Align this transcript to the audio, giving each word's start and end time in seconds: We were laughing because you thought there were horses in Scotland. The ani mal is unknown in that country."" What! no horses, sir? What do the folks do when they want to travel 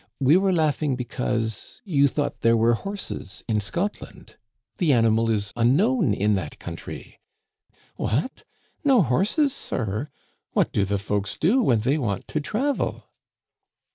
We 0.19 0.35
were 0.35 0.51
laughing 0.51 0.95
because 0.95 1.79
you 1.85 2.07
thought 2.07 2.41
there 2.41 2.57
were 2.57 2.73
horses 2.73 3.43
in 3.47 3.61
Scotland. 3.61 4.35
The 4.79 4.93
ani 4.93 5.11
mal 5.11 5.29
is 5.29 5.53
unknown 5.55 6.11
in 6.15 6.33
that 6.33 6.57
country."" 6.57 7.19
What! 7.97 8.43
no 8.83 9.03
horses, 9.03 9.55
sir? 9.55 10.09
What 10.53 10.71
do 10.73 10.85
the 10.85 10.97
folks 10.97 11.37
do 11.37 11.61
when 11.61 11.81
they 11.81 11.99
want 11.99 12.27
to 12.29 12.41
travel 12.41 13.11